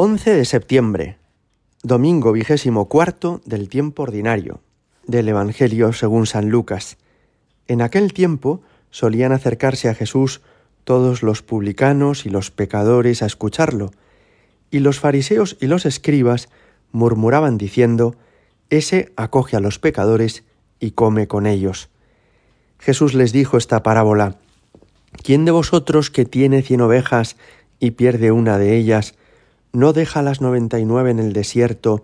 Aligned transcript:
11 0.00 0.30
de 0.32 0.44
septiembre, 0.44 1.18
domingo 1.82 2.30
vigésimo 2.30 2.88
cuarto 2.88 3.40
del 3.44 3.68
tiempo 3.68 4.04
ordinario, 4.04 4.60
del 5.08 5.28
Evangelio 5.28 5.92
según 5.92 6.26
San 6.26 6.50
Lucas. 6.50 6.98
En 7.66 7.82
aquel 7.82 8.12
tiempo 8.12 8.62
solían 8.92 9.32
acercarse 9.32 9.88
a 9.88 9.96
Jesús 9.96 10.40
todos 10.84 11.24
los 11.24 11.42
publicanos 11.42 12.26
y 12.26 12.30
los 12.30 12.52
pecadores 12.52 13.24
a 13.24 13.26
escucharlo, 13.26 13.90
y 14.70 14.78
los 14.78 15.00
fariseos 15.00 15.56
y 15.60 15.66
los 15.66 15.84
escribas 15.84 16.48
murmuraban 16.92 17.58
diciendo, 17.58 18.14
Ese 18.70 19.10
acoge 19.16 19.56
a 19.56 19.60
los 19.60 19.80
pecadores 19.80 20.44
y 20.78 20.92
come 20.92 21.26
con 21.26 21.44
ellos. 21.44 21.88
Jesús 22.78 23.14
les 23.14 23.32
dijo 23.32 23.56
esta 23.56 23.82
parábola, 23.82 24.36
¿quién 25.24 25.44
de 25.44 25.50
vosotros 25.50 26.12
que 26.12 26.24
tiene 26.24 26.62
cien 26.62 26.82
ovejas 26.82 27.36
y 27.80 27.90
pierde 27.90 28.30
una 28.30 28.58
de 28.58 28.76
ellas, 28.76 29.17
no 29.78 29.92
deja 29.92 30.22
las 30.22 30.40
noventa 30.40 30.80
y 30.80 30.84
nueve 30.84 31.12
en 31.12 31.20
el 31.20 31.32
desierto 31.32 32.02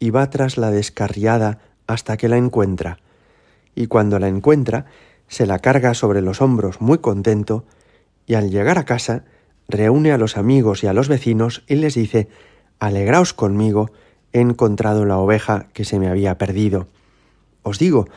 y 0.00 0.10
va 0.10 0.28
tras 0.28 0.56
la 0.56 0.72
descarriada 0.72 1.60
hasta 1.86 2.16
que 2.16 2.28
la 2.28 2.36
encuentra? 2.36 2.98
Y 3.76 3.86
cuando 3.86 4.18
la 4.18 4.26
encuentra, 4.26 4.86
se 5.28 5.46
la 5.46 5.60
carga 5.60 5.94
sobre 5.94 6.20
los 6.20 6.42
hombros 6.42 6.80
muy 6.80 6.98
contento, 6.98 7.64
y 8.26 8.34
al 8.34 8.50
llegar 8.50 8.76
a 8.76 8.84
casa, 8.84 9.24
reúne 9.68 10.10
a 10.10 10.18
los 10.18 10.36
amigos 10.36 10.82
y 10.82 10.88
a 10.88 10.92
los 10.92 11.06
vecinos 11.06 11.62
y 11.68 11.76
les 11.76 11.94
dice, 11.94 12.28
Alegraos 12.80 13.34
conmigo, 13.34 13.92
he 14.32 14.40
encontrado 14.40 15.04
la 15.04 15.18
oveja 15.18 15.68
que 15.74 15.84
se 15.84 16.00
me 16.00 16.08
había 16.08 16.38
perdido. 16.38 16.88
Os 17.62 17.78
digo 17.78 18.08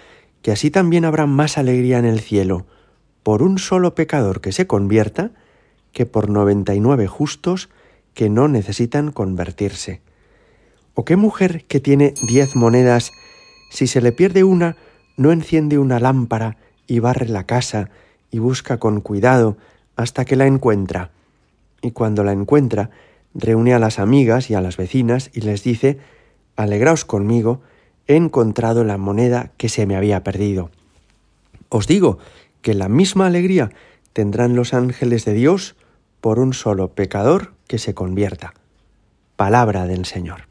que 0.41 0.52
así 0.52 0.72
también 0.72 1.05
habrá 1.05 1.27
más 1.27 1.60
alegría 1.60 1.99
en 1.99 2.05
el 2.05 2.22
cielo 2.22 2.66
por 3.22 3.44
un 3.44 3.60
solo 3.60 3.94
pecador 3.94 4.41
que 4.41 4.52
se 4.52 4.66
convierta 4.66 5.30
que 5.91 6.08
por 6.08 6.27
noventa 6.27 6.74
y 6.74 6.80
nueve 6.80 7.05
justos 7.05 7.70
que 8.16 8.30
no 8.30 8.48
necesitan 8.48 9.12
convertirse. 9.12 10.02
¿O 10.96 11.05
qué 11.05 11.18
mujer 11.18 11.66
que 11.66 11.80
tiene 11.80 12.16
diez 12.28 12.55
monedas, 12.55 13.12
si 13.70 13.85
se 13.85 14.02
le 14.02 14.12
pierde 14.12 14.44
una, 14.44 14.77
no 15.18 15.32
enciende 15.32 15.77
una 15.77 15.99
lámpara 15.99 16.57
y 16.88 16.99
barre 16.99 17.27
la 17.27 17.46
casa 17.46 17.90
y 18.32 18.40
busca 18.40 18.80
con 18.80 19.02
cuidado 19.02 19.57
hasta 19.96 20.26
que 20.26 20.35
la 20.35 20.48
encuentra? 20.48 21.12
Y 21.82 21.91
cuando 21.91 22.24
la 22.24 22.32
encuentra, 22.32 22.90
reúne 23.35 23.74
a 23.74 23.80
las 23.80 23.99
amigas 23.99 24.50
y 24.50 24.55
a 24.55 24.62
las 24.62 24.77
vecinas 24.77 25.29
y 25.34 25.41
les 25.41 25.62
dice, 25.62 26.00
Alegraos 26.55 27.04
conmigo, 27.04 27.62
he 28.07 28.16
encontrado 28.16 28.85
la 28.85 28.98
moneda 28.98 29.52
que 29.57 29.68
se 29.68 29.85
me 29.85 29.98
había 29.98 30.24
perdido. 30.24 30.72
Os 31.68 31.85
digo 31.85 32.18
que 32.62 32.74
la 32.74 32.88
misma 32.88 33.27
alegría 33.27 33.72
tendrán 34.13 34.55
los 34.55 34.74
ángeles 34.74 35.26
de 35.26 35.34
Dios 35.34 35.76
por 36.26 36.40
un 36.40 36.55
solo 36.55 36.95
pecador 36.95 37.54
que 37.68 37.77
se 37.77 37.93
convierta. 37.93 38.55
Palabra 39.35 39.85
del 39.85 40.05
Señor. 40.05 40.48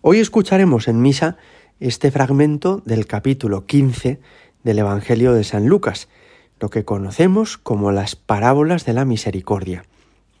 Hoy 0.00 0.20
escucharemos 0.20 0.88
en 0.88 1.02
misa 1.02 1.36
este 1.80 2.10
fragmento 2.10 2.80
del 2.86 3.06
capítulo 3.06 3.66
15 3.66 4.20
del 4.62 4.78
Evangelio 4.78 5.34
de 5.34 5.44
San 5.44 5.66
Lucas, 5.66 6.08
lo 6.60 6.70
que 6.70 6.86
conocemos 6.86 7.58
como 7.58 7.92
las 7.92 8.16
parábolas 8.16 8.86
de 8.86 8.94
la 8.94 9.04
misericordia. 9.04 9.84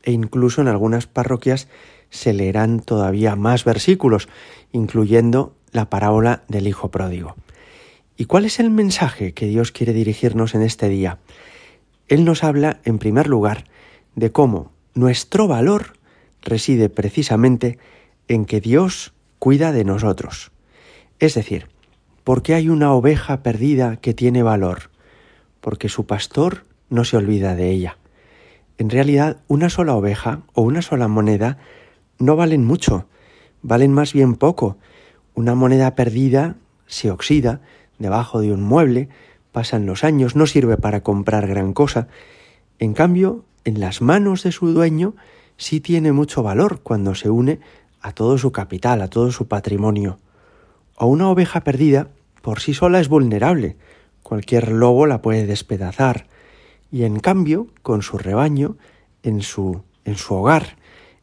E 0.04 0.12
incluso 0.12 0.62
en 0.62 0.68
algunas 0.68 1.06
parroquias 1.06 1.68
se 2.08 2.32
leerán 2.32 2.80
todavía 2.80 3.36
más 3.36 3.66
versículos, 3.66 4.26
incluyendo 4.72 5.54
la 5.70 5.90
parábola 5.90 6.44
del 6.48 6.66
Hijo 6.66 6.90
Pródigo. 6.90 7.36
¿Y 8.16 8.24
cuál 8.24 8.46
es 8.46 8.58
el 8.58 8.70
mensaje 8.70 9.34
que 9.34 9.44
Dios 9.44 9.70
quiere 9.70 9.92
dirigirnos 9.92 10.54
en 10.54 10.62
este 10.62 10.88
día? 10.88 11.18
Él 12.08 12.24
nos 12.24 12.42
habla, 12.42 12.80
en 12.84 12.98
primer 12.98 13.28
lugar, 13.28 13.66
de 14.20 14.30
cómo 14.30 14.70
nuestro 14.94 15.48
valor 15.48 15.94
reside 16.42 16.90
precisamente 16.90 17.78
en 18.28 18.44
que 18.44 18.60
Dios 18.60 19.14
cuida 19.38 19.72
de 19.72 19.84
nosotros. 19.84 20.52
Es 21.18 21.34
decir, 21.34 21.68
porque 22.22 22.54
hay 22.54 22.68
una 22.68 22.92
oveja 22.92 23.42
perdida 23.42 23.96
que 23.96 24.12
tiene 24.12 24.42
valor, 24.42 24.90
porque 25.62 25.88
su 25.88 26.04
pastor 26.06 26.64
no 26.90 27.04
se 27.04 27.16
olvida 27.16 27.54
de 27.56 27.70
ella. 27.70 27.96
En 28.76 28.90
realidad, 28.90 29.38
una 29.48 29.70
sola 29.70 29.96
oveja 29.96 30.42
o 30.52 30.62
una 30.62 30.82
sola 30.82 31.08
moneda 31.08 31.56
no 32.18 32.36
valen 32.36 32.64
mucho, 32.64 33.06
valen 33.62 33.92
más 33.92 34.12
bien 34.12 34.34
poco. 34.34 34.76
Una 35.34 35.54
moneda 35.54 35.94
perdida 35.94 36.56
se 36.86 37.10
oxida 37.10 37.62
debajo 37.98 38.40
de 38.40 38.52
un 38.52 38.62
mueble, 38.62 39.08
pasan 39.50 39.86
los 39.86 40.04
años, 40.04 40.36
no 40.36 40.46
sirve 40.46 40.76
para 40.76 41.02
comprar 41.02 41.46
gran 41.46 41.72
cosa. 41.72 42.08
En 42.78 42.92
cambio, 42.92 43.44
en 43.64 43.80
las 43.80 44.00
manos 44.00 44.42
de 44.42 44.52
su 44.52 44.72
dueño 44.72 45.14
sí 45.56 45.80
tiene 45.80 46.12
mucho 46.12 46.42
valor 46.42 46.80
cuando 46.82 47.14
se 47.14 47.30
une 47.30 47.60
a 48.00 48.12
todo 48.12 48.38
su 48.38 48.52
capital, 48.52 49.02
a 49.02 49.08
todo 49.08 49.30
su 49.30 49.46
patrimonio. 49.46 50.18
O 50.96 51.06
una 51.06 51.28
oveja 51.28 51.62
perdida 51.62 52.08
por 52.42 52.60
sí 52.60 52.74
sola 52.74 53.00
es 53.00 53.08
vulnerable, 53.08 53.76
cualquier 54.22 54.72
lobo 54.72 55.06
la 55.06 55.20
puede 55.22 55.46
despedazar, 55.46 56.26
y 56.90 57.04
en 57.04 57.20
cambio, 57.20 57.68
con 57.82 58.02
su 58.02 58.18
rebaño, 58.18 58.76
en 59.22 59.42
su, 59.42 59.82
en 60.04 60.16
su 60.16 60.34
hogar, 60.34 60.76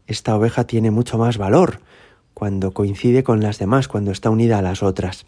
esta 0.06 0.36
oveja 0.36 0.66
tiene 0.66 0.92
mucho 0.92 1.18
más 1.18 1.38
valor 1.38 1.82
cuando 2.34 2.72
coincide 2.72 3.24
con 3.24 3.42
las 3.42 3.58
demás, 3.60 3.88
cuando 3.88 4.12
está 4.12 4.30
unida 4.30 4.60
a 4.60 4.62
las 4.62 4.84
otras. 4.84 5.26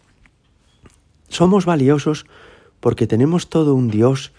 Somos 1.28 1.66
valiosos 1.66 2.26
porque 2.78 3.06
tenemos 3.06 3.50
todo 3.50 3.74
un 3.74 3.88
Dios 3.88 4.32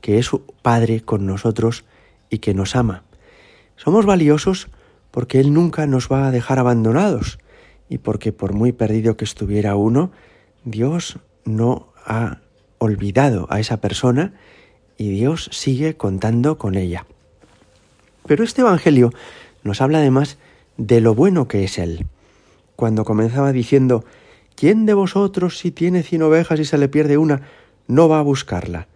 que 0.00 0.18
es 0.18 0.30
Padre 0.62 1.00
con 1.00 1.26
nosotros 1.26 1.84
y 2.30 2.38
que 2.38 2.54
nos 2.54 2.76
ama. 2.76 3.04
Somos 3.76 4.06
valiosos 4.06 4.68
porque 5.10 5.40
Él 5.40 5.52
nunca 5.52 5.86
nos 5.86 6.08
va 6.08 6.26
a 6.26 6.30
dejar 6.30 6.58
abandonados 6.58 7.38
y 7.88 7.98
porque 7.98 8.32
por 8.32 8.52
muy 8.52 8.72
perdido 8.72 9.16
que 9.16 9.24
estuviera 9.24 9.76
uno, 9.76 10.10
Dios 10.64 11.18
no 11.44 11.92
ha 12.04 12.38
olvidado 12.78 13.46
a 13.50 13.60
esa 13.60 13.80
persona 13.80 14.34
y 14.96 15.10
Dios 15.10 15.48
sigue 15.52 15.96
contando 15.96 16.58
con 16.58 16.74
ella. 16.74 17.06
Pero 18.26 18.44
este 18.44 18.62
Evangelio 18.62 19.12
nos 19.62 19.80
habla 19.80 19.98
además 19.98 20.38
de 20.76 21.00
lo 21.00 21.14
bueno 21.14 21.46
que 21.48 21.64
es 21.64 21.78
Él. 21.78 22.06
Cuando 22.76 23.04
comenzaba 23.04 23.52
diciendo, 23.52 24.04
¿quién 24.56 24.86
de 24.86 24.94
vosotros 24.94 25.58
si 25.58 25.70
tiene 25.70 26.02
cien 26.02 26.22
ovejas 26.22 26.58
y 26.58 26.64
se 26.64 26.78
le 26.78 26.88
pierde 26.88 27.18
una, 27.18 27.42
no 27.86 28.08
va 28.08 28.18
a 28.18 28.22
buscarla? 28.22 28.88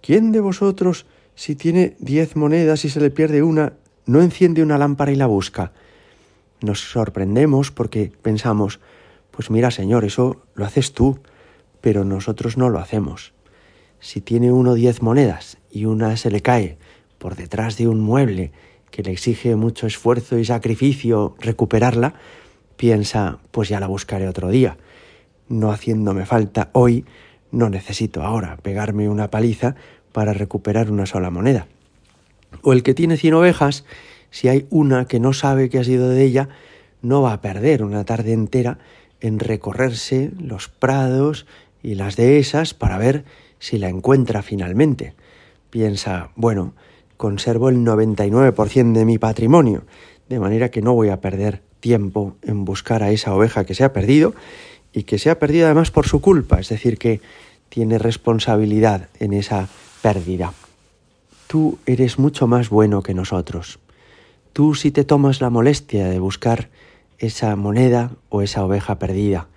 ¿Quién 0.00 0.30
de 0.30 0.40
vosotros 0.40 1.06
si 1.36 1.54
tiene 1.54 1.96
diez 2.00 2.34
monedas 2.34 2.84
y 2.84 2.88
se 2.88 2.98
le 2.98 3.10
pierde 3.10 3.42
una, 3.42 3.74
no 4.06 4.22
enciende 4.22 4.62
una 4.62 4.78
lámpara 4.78 5.12
y 5.12 5.16
la 5.16 5.26
busca. 5.26 5.72
Nos 6.62 6.80
sorprendemos 6.80 7.70
porque 7.70 8.10
pensamos, 8.22 8.80
pues 9.30 9.50
mira 9.50 9.70
Señor, 9.70 10.04
eso 10.04 10.42
lo 10.54 10.64
haces 10.64 10.92
tú, 10.92 11.20
pero 11.82 12.04
nosotros 12.04 12.56
no 12.56 12.70
lo 12.70 12.80
hacemos. 12.80 13.34
Si 14.00 14.20
tiene 14.22 14.50
uno 14.50 14.74
diez 14.74 15.02
monedas 15.02 15.58
y 15.70 15.84
una 15.84 16.16
se 16.16 16.30
le 16.30 16.40
cae 16.40 16.78
por 17.18 17.36
detrás 17.36 17.76
de 17.76 17.86
un 17.86 18.00
mueble 18.00 18.52
que 18.90 19.02
le 19.02 19.12
exige 19.12 19.56
mucho 19.56 19.86
esfuerzo 19.86 20.38
y 20.38 20.44
sacrificio 20.46 21.36
recuperarla, 21.38 22.14
piensa, 22.78 23.38
pues 23.50 23.68
ya 23.68 23.78
la 23.78 23.88
buscaré 23.88 24.26
otro 24.26 24.48
día. 24.48 24.78
No 25.48 25.70
haciéndome 25.70 26.24
falta 26.24 26.70
hoy, 26.72 27.04
no 27.50 27.68
necesito 27.68 28.22
ahora 28.22 28.56
pegarme 28.56 29.08
una 29.08 29.30
paliza 29.30 29.76
para 30.16 30.32
recuperar 30.32 30.90
una 30.90 31.04
sola 31.04 31.28
moneda. 31.28 31.66
O 32.62 32.72
el 32.72 32.82
que 32.82 32.94
tiene 32.94 33.18
cien 33.18 33.34
ovejas, 33.34 33.84
si 34.30 34.48
hay 34.48 34.66
una 34.70 35.04
que 35.04 35.20
no 35.20 35.34
sabe 35.34 35.68
que 35.68 35.78
ha 35.78 35.84
sido 35.84 36.08
de 36.08 36.24
ella, 36.24 36.48
no 37.02 37.20
va 37.20 37.34
a 37.34 37.42
perder 37.42 37.82
una 37.82 38.02
tarde 38.06 38.32
entera 38.32 38.78
en 39.20 39.38
recorrerse 39.38 40.30
los 40.40 40.70
prados 40.70 41.44
y 41.82 41.96
las 41.96 42.16
dehesas 42.16 42.72
para 42.72 42.96
ver 42.96 43.26
si 43.58 43.76
la 43.76 43.90
encuentra 43.90 44.40
finalmente. 44.40 45.12
Piensa, 45.68 46.30
bueno, 46.34 46.72
conservo 47.18 47.68
el 47.68 47.84
99% 47.84 48.94
de 48.94 49.04
mi 49.04 49.18
patrimonio, 49.18 49.84
de 50.30 50.40
manera 50.40 50.70
que 50.70 50.80
no 50.80 50.94
voy 50.94 51.10
a 51.10 51.20
perder 51.20 51.60
tiempo 51.80 52.38
en 52.40 52.64
buscar 52.64 53.02
a 53.02 53.10
esa 53.10 53.34
oveja 53.34 53.66
que 53.66 53.74
se 53.74 53.84
ha 53.84 53.92
perdido 53.92 54.34
y 54.94 55.02
que 55.02 55.18
se 55.18 55.28
ha 55.28 55.38
perdido 55.38 55.66
además 55.66 55.90
por 55.90 56.06
su 56.06 56.22
culpa, 56.22 56.58
es 56.58 56.70
decir, 56.70 56.96
que 56.96 57.20
tiene 57.68 57.98
responsabilidad 57.98 59.10
en 59.20 59.34
esa 59.34 59.68
pérdida. 60.02 60.52
Tú 61.46 61.78
eres 61.86 62.18
mucho 62.18 62.46
más 62.46 62.70
bueno 62.70 63.02
que 63.02 63.14
nosotros. 63.14 63.78
Tú 64.52 64.74
si 64.74 64.90
te 64.90 65.04
tomas 65.04 65.40
la 65.40 65.50
molestia 65.50 66.08
de 66.08 66.18
buscar 66.18 66.70
esa 67.18 67.54
moneda 67.56 68.12
o 68.28 68.42
esa 68.42 68.64
oveja 68.64 68.98
perdida. 68.98 69.48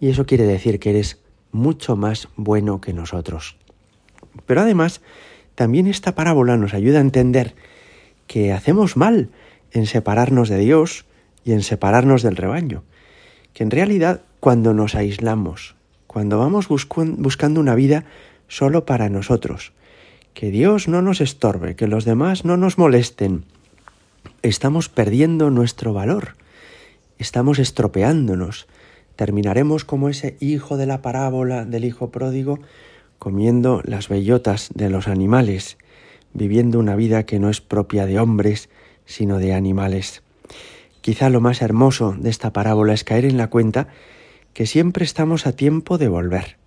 Y 0.00 0.08
eso 0.08 0.26
quiere 0.26 0.44
decir 0.44 0.78
que 0.78 0.90
eres 0.90 1.18
mucho 1.52 1.96
más 1.96 2.28
bueno 2.36 2.80
que 2.80 2.92
nosotros. 2.92 3.56
Pero 4.46 4.60
además, 4.60 5.00
también 5.54 5.86
esta 5.86 6.14
parábola 6.14 6.56
nos 6.56 6.74
ayuda 6.74 6.98
a 6.98 7.02
entender 7.02 7.54
que 8.26 8.52
hacemos 8.52 8.96
mal 8.96 9.30
en 9.72 9.86
separarnos 9.86 10.48
de 10.48 10.58
Dios 10.58 11.04
y 11.44 11.52
en 11.52 11.62
separarnos 11.62 12.22
del 12.22 12.36
rebaño. 12.36 12.84
Que 13.54 13.64
en 13.64 13.70
realidad 13.70 14.22
cuando 14.40 14.72
nos 14.72 14.94
aislamos, 14.94 15.74
cuando 16.06 16.38
vamos 16.38 16.68
buscando 16.68 17.60
una 17.60 17.74
vida 17.74 18.04
solo 18.48 18.84
para 18.84 19.08
nosotros. 19.08 19.72
Que 20.34 20.50
Dios 20.50 20.88
no 20.88 21.02
nos 21.02 21.20
estorbe, 21.20 21.76
que 21.76 21.86
los 21.86 22.04
demás 22.04 22.44
no 22.44 22.56
nos 22.56 22.78
molesten. 22.78 23.44
estamos 24.42 24.88
perdiendo 24.88 25.50
nuestro 25.50 25.92
valor, 25.92 26.36
estamos 27.18 27.58
estropeándonos, 27.58 28.66
terminaremos 29.16 29.84
como 29.84 30.08
ese 30.08 30.36
hijo 30.40 30.76
de 30.76 30.86
la 30.86 31.02
parábola 31.02 31.64
del 31.64 31.84
hijo 31.84 32.10
pródigo, 32.10 32.60
comiendo 33.18 33.82
las 33.84 34.08
bellotas 34.08 34.70
de 34.74 34.90
los 34.90 35.08
animales, 35.08 35.76
viviendo 36.34 36.78
una 36.78 36.94
vida 36.94 37.24
que 37.24 37.40
no 37.40 37.50
es 37.50 37.60
propia 37.60 38.06
de 38.06 38.20
hombres, 38.20 38.68
sino 39.06 39.38
de 39.38 39.54
animales. 39.54 40.22
Quizá 41.00 41.30
lo 41.30 41.40
más 41.40 41.62
hermoso 41.62 42.14
de 42.18 42.30
esta 42.30 42.52
parábola 42.52 42.92
es 42.92 43.02
caer 43.02 43.24
en 43.24 43.38
la 43.38 43.48
cuenta 43.48 43.88
que 44.52 44.66
siempre 44.66 45.04
estamos 45.04 45.46
a 45.46 45.52
tiempo 45.52 45.98
de 45.98 46.08
volver, 46.08 46.58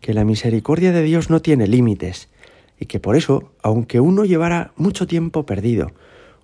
que 0.00 0.14
la 0.14 0.24
misericordia 0.24 0.92
de 0.92 1.02
Dios 1.02 1.30
no 1.30 1.40
tiene 1.40 1.66
límites, 1.66 2.28
y 2.78 2.86
que 2.86 3.00
por 3.00 3.16
eso, 3.16 3.52
aunque 3.62 4.00
uno 4.00 4.24
llevara 4.24 4.72
mucho 4.76 5.06
tiempo 5.06 5.46
perdido, 5.46 5.92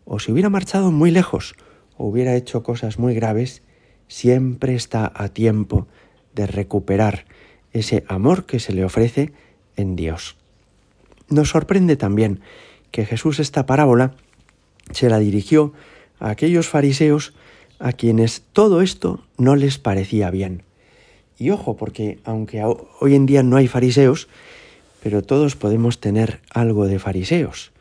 o 0.05 0.19
se 0.19 0.33
hubiera 0.33 0.51
marchado 0.51 0.91
muy 0.91 1.11
lejos, 1.11 1.55
o 1.97 2.07
hubiera 2.07 2.35
hecho 2.35 2.63
cosas 2.63 2.99
muy 2.99 3.15
graves, 3.15 3.63
siempre 4.09 4.75
está 4.75 5.13
a 5.15 5.29
tiempo 5.29 5.87
de 6.35 6.47
recuperar 6.47 7.25
ese 7.73 8.05
amor 8.09 8.45
que 8.45 8.61
se 8.61 8.73
le 8.73 8.85
ofrece 8.85 9.33
en 9.77 9.97
Dios. 9.97 10.37
Nos 11.29 11.51
sorprende 11.51 11.97
también 11.97 12.41
que 12.91 13.07
Jesús 13.07 13.41
esta 13.41 13.65
parábola 13.67 14.15
se 14.91 15.09
la 15.09 15.19
dirigió 15.19 15.73
a 16.19 16.31
aquellos 16.31 16.69
fariseos 16.69 17.33
a 17.79 17.93
quienes 17.93 18.43
todo 18.53 18.83
esto 18.83 19.25
no 19.39 19.57
les 19.57 19.79
parecía 19.79 20.31
bien. 20.31 20.63
Y 21.43 21.51
ojo, 21.51 21.75
porque 21.75 22.21
aunque 22.23 22.63
hoy 22.63 23.17
en 23.17 23.27
día 23.27 23.43
no 23.43 23.57
hay 23.57 23.67
fariseos, 23.67 24.29
pero 25.03 25.23
todos 25.23 25.57
podemos 25.57 25.99
tener 25.99 26.39
algo 26.55 26.87
de 26.87 27.01
fariseos, 27.01 27.73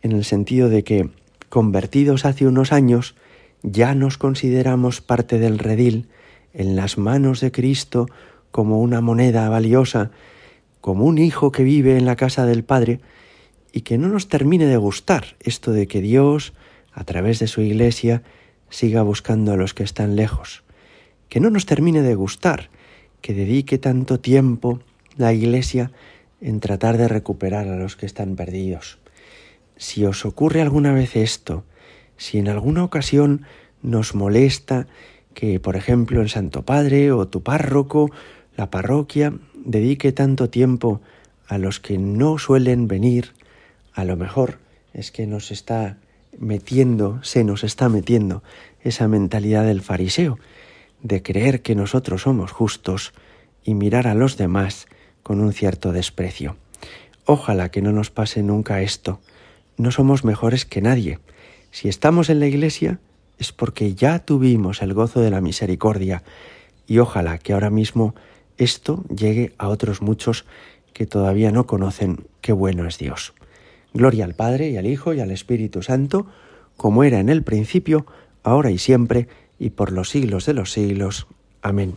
en 0.00 0.12
el 0.12 0.24
sentido 0.24 0.70
de 0.70 0.82
que, 0.82 1.10
convertidos 1.50 2.24
hace 2.24 2.46
unos 2.46 2.72
años, 2.72 3.14
ya 3.62 3.94
nos 3.94 4.16
consideramos 4.16 5.02
parte 5.02 5.38
del 5.38 5.58
redil, 5.58 6.08
en 6.54 6.74
las 6.74 6.96
manos 6.96 7.40
de 7.40 7.52
Cristo, 7.52 8.06
como 8.50 8.80
una 8.80 9.02
moneda 9.02 9.46
valiosa, 9.50 10.10
como 10.80 11.04
un 11.04 11.18
hijo 11.18 11.52
que 11.52 11.64
vive 11.64 11.98
en 11.98 12.06
la 12.06 12.16
casa 12.16 12.46
del 12.46 12.64
Padre, 12.64 13.00
y 13.72 13.82
que 13.82 13.98
no 13.98 14.08
nos 14.08 14.28
termine 14.28 14.64
de 14.64 14.78
gustar 14.78 15.36
esto 15.40 15.72
de 15.72 15.86
que 15.86 16.00
Dios, 16.00 16.54
a 16.94 17.04
través 17.04 17.40
de 17.40 17.46
su 17.46 17.60
iglesia, 17.60 18.22
siga 18.70 19.02
buscando 19.02 19.52
a 19.52 19.56
los 19.58 19.74
que 19.74 19.82
están 19.82 20.16
lejos, 20.16 20.62
que 21.28 21.40
no 21.40 21.50
nos 21.50 21.66
termine 21.66 22.00
de 22.00 22.14
gustar, 22.14 22.70
que 23.22 23.32
dedique 23.32 23.78
tanto 23.78 24.20
tiempo 24.20 24.80
la 25.16 25.32
iglesia 25.32 25.90
en 26.40 26.60
tratar 26.60 26.98
de 26.98 27.08
recuperar 27.08 27.68
a 27.68 27.76
los 27.76 27.96
que 27.96 28.04
están 28.04 28.36
perdidos. 28.36 28.98
Si 29.76 30.04
os 30.04 30.26
ocurre 30.26 30.60
alguna 30.60 30.92
vez 30.92 31.16
esto, 31.16 31.64
si 32.16 32.38
en 32.38 32.48
alguna 32.48 32.84
ocasión 32.84 33.42
nos 33.80 34.14
molesta 34.14 34.86
que, 35.34 35.60
por 35.60 35.76
ejemplo, 35.76 36.20
el 36.20 36.28
Santo 36.28 36.62
Padre 36.62 37.12
o 37.12 37.26
tu 37.28 37.42
párroco, 37.42 38.10
la 38.56 38.70
parroquia, 38.70 39.32
dedique 39.64 40.12
tanto 40.12 40.50
tiempo 40.50 41.00
a 41.46 41.58
los 41.58 41.80
que 41.80 41.98
no 41.98 42.38
suelen 42.38 42.88
venir, 42.88 43.32
a 43.94 44.04
lo 44.04 44.16
mejor 44.16 44.58
es 44.92 45.10
que 45.10 45.26
nos 45.26 45.50
está 45.50 45.96
metiendo, 46.38 47.22
se 47.22 47.44
nos 47.44 47.64
está 47.64 47.88
metiendo 47.88 48.42
esa 48.82 49.08
mentalidad 49.08 49.64
del 49.64 49.80
fariseo, 49.80 50.38
de 51.02 51.22
creer 51.22 51.62
que 51.62 51.74
nosotros 51.74 52.22
somos 52.22 52.52
justos 52.52 53.12
y 53.64 53.74
mirar 53.74 54.06
a 54.06 54.14
los 54.14 54.36
demás 54.36 54.86
con 55.22 55.40
un 55.40 55.52
cierto 55.52 55.92
desprecio. 55.92 56.56
Ojalá 57.24 57.70
que 57.70 57.82
no 57.82 57.92
nos 57.92 58.10
pase 58.10 58.42
nunca 58.42 58.82
esto. 58.82 59.20
No 59.76 59.90
somos 59.90 60.24
mejores 60.24 60.64
que 60.64 60.82
nadie. 60.82 61.18
Si 61.70 61.88
estamos 61.88 62.28
en 62.30 62.40
la 62.40 62.46
iglesia 62.46 62.98
es 63.38 63.52
porque 63.52 63.94
ya 63.94 64.20
tuvimos 64.20 64.82
el 64.82 64.94
gozo 64.94 65.20
de 65.20 65.30
la 65.30 65.40
misericordia 65.40 66.22
y 66.86 66.98
ojalá 66.98 67.38
que 67.38 67.52
ahora 67.52 67.70
mismo 67.70 68.14
esto 68.58 69.04
llegue 69.08 69.52
a 69.58 69.68
otros 69.68 70.02
muchos 70.02 70.44
que 70.92 71.06
todavía 71.06 71.50
no 71.50 71.66
conocen 71.66 72.26
qué 72.40 72.52
bueno 72.52 72.86
es 72.86 72.98
Dios. 72.98 73.32
Gloria 73.94 74.24
al 74.24 74.34
Padre 74.34 74.70
y 74.70 74.76
al 74.76 74.86
Hijo 74.86 75.14
y 75.14 75.20
al 75.20 75.30
Espíritu 75.30 75.82
Santo, 75.82 76.26
como 76.76 77.04
era 77.04 77.20
en 77.20 77.28
el 77.28 77.42
principio, 77.42 78.06
ahora 78.42 78.70
y 78.70 78.78
siempre, 78.78 79.28
y 79.62 79.70
por 79.70 79.92
los 79.92 80.08
siglos 80.08 80.44
de 80.46 80.54
los 80.54 80.72
siglos. 80.72 81.28
Amén. 81.62 81.94